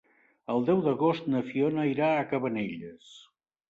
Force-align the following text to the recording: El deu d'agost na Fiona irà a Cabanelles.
El 0.53 0.65
deu 0.69 0.81
d'agost 0.85 1.29
na 1.35 1.43
Fiona 1.51 1.87
irà 1.93 2.11
a 2.19 2.27
Cabanelles. 2.35 3.19